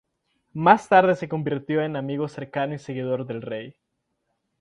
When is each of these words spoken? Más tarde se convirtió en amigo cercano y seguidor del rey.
Más 0.55 0.89
tarde 0.89 1.13
se 1.15 1.29
convirtió 1.29 1.83
en 1.83 1.95
amigo 1.95 2.27
cercano 2.27 2.73
y 2.73 2.79
seguidor 2.79 3.27
del 3.27 3.43
rey. 3.43 3.75